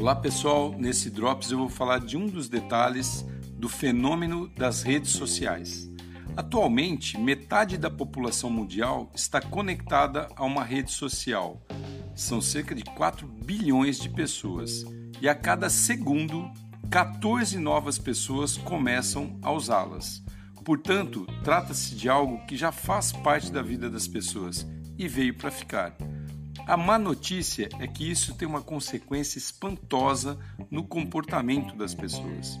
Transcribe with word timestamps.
Olá 0.00 0.16
pessoal, 0.16 0.74
nesse 0.78 1.10
Drops 1.10 1.50
eu 1.50 1.58
vou 1.58 1.68
falar 1.68 2.00
de 2.00 2.16
um 2.16 2.26
dos 2.26 2.48
detalhes 2.48 3.22
do 3.58 3.68
fenômeno 3.68 4.48
das 4.48 4.82
redes 4.82 5.10
sociais. 5.10 5.90
Atualmente, 6.34 7.20
metade 7.20 7.76
da 7.76 7.90
população 7.90 8.48
mundial 8.48 9.12
está 9.14 9.42
conectada 9.42 10.26
a 10.34 10.42
uma 10.42 10.64
rede 10.64 10.90
social. 10.90 11.60
São 12.14 12.40
cerca 12.40 12.74
de 12.74 12.82
4 12.82 13.26
bilhões 13.26 14.00
de 14.00 14.08
pessoas 14.08 14.86
e 15.20 15.28
a 15.28 15.34
cada 15.34 15.68
segundo, 15.68 16.50
14 16.90 17.58
novas 17.58 17.98
pessoas 17.98 18.56
começam 18.56 19.38
a 19.42 19.52
usá-las. 19.52 20.24
Portanto, 20.64 21.26
trata-se 21.44 21.94
de 21.94 22.08
algo 22.08 22.46
que 22.46 22.56
já 22.56 22.72
faz 22.72 23.12
parte 23.12 23.52
da 23.52 23.60
vida 23.60 23.90
das 23.90 24.08
pessoas 24.08 24.66
e 24.96 25.06
veio 25.06 25.36
para 25.36 25.50
ficar. 25.50 25.94
A 26.66 26.76
má 26.76 26.98
notícia 26.98 27.68
é 27.78 27.86
que 27.86 28.08
isso 28.08 28.34
tem 28.34 28.46
uma 28.46 28.62
consequência 28.62 29.38
espantosa 29.38 30.38
no 30.70 30.84
comportamento 30.84 31.76
das 31.76 31.94
pessoas. 31.94 32.58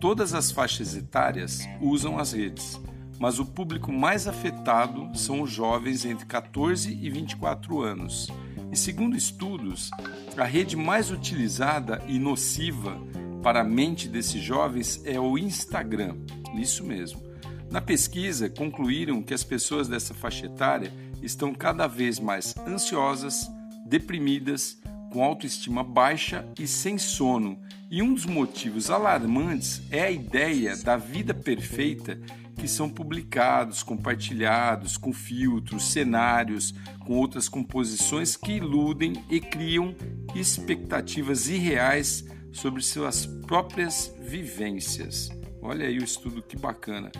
Todas 0.00 0.34
as 0.34 0.50
faixas 0.50 0.94
etárias 0.94 1.60
usam 1.80 2.18
as 2.18 2.32
redes, 2.32 2.80
mas 3.18 3.38
o 3.38 3.46
público 3.46 3.92
mais 3.92 4.26
afetado 4.28 5.16
são 5.16 5.42
os 5.42 5.50
jovens 5.50 6.04
entre 6.04 6.26
14 6.26 6.92
e 6.92 7.10
24 7.10 7.80
anos. 7.80 8.28
E 8.70 8.76
segundo 8.76 9.16
estudos, 9.16 9.90
a 10.36 10.44
rede 10.44 10.76
mais 10.76 11.10
utilizada 11.10 12.02
e 12.06 12.18
nociva 12.18 13.00
para 13.42 13.60
a 13.60 13.64
mente 13.64 14.08
desses 14.08 14.42
jovens 14.42 15.00
é 15.04 15.18
o 15.18 15.38
Instagram. 15.38 16.16
Isso 16.54 16.84
mesmo. 16.84 17.22
Na 17.70 17.80
pesquisa, 17.80 18.48
concluíram 18.50 19.22
que 19.22 19.34
as 19.34 19.44
pessoas 19.44 19.88
dessa 19.88 20.14
faixa 20.14 20.46
etária 20.46 20.92
estão 21.26 21.52
cada 21.52 21.86
vez 21.86 22.18
mais 22.18 22.54
ansiosas, 22.66 23.50
deprimidas, 23.84 24.80
com 25.12 25.22
autoestima 25.22 25.82
baixa 25.82 26.46
e 26.58 26.66
sem 26.66 26.96
sono. 26.96 27.60
E 27.90 28.02
um 28.02 28.14
dos 28.14 28.26
motivos 28.26 28.90
alarmantes 28.90 29.82
é 29.90 30.02
a 30.02 30.10
ideia 30.10 30.76
da 30.76 30.96
vida 30.96 31.34
perfeita 31.34 32.18
que 32.56 32.66
são 32.66 32.88
publicados, 32.88 33.82
compartilhados 33.82 34.96
com 34.96 35.12
filtros, 35.12 35.92
cenários, 35.92 36.74
com 37.04 37.14
outras 37.14 37.48
composições 37.48 38.36
que 38.36 38.52
iludem 38.52 39.12
e 39.30 39.40
criam 39.40 39.94
expectativas 40.34 41.48
irreais 41.48 42.24
sobre 42.52 42.82
suas 42.82 43.26
próprias 43.26 44.14
vivências. 44.20 45.28
Olha 45.60 45.86
aí 45.86 45.98
o 45.98 46.04
estudo 46.04 46.42
que 46.42 46.56
bacana. 46.56 47.10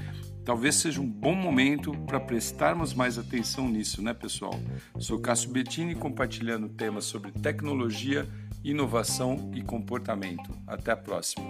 Talvez 0.47 0.77
seja 0.77 1.01
um 1.01 1.11
bom 1.11 1.35
momento 1.35 1.91
para 2.07 2.21
prestarmos 2.21 2.95
mais 2.95 3.19
atenção 3.19 3.69
nisso, 3.69 4.01
né, 4.01 4.15
pessoal? 4.15 4.55
Sou 4.97 5.19
Cássio 5.19 5.51
Bettini 5.51 5.97
compartilhando 5.97 6.69
temas 6.69 7.05
sobre 7.05 7.33
tecnologia, 7.33 8.29
inovação 8.63 9.51
e 9.53 9.61
comportamento. 9.61 10.57
Até 10.65 10.93
a 10.93 10.97
próxima. 10.97 11.45